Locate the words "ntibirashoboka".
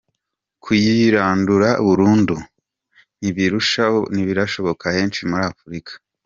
4.13-4.85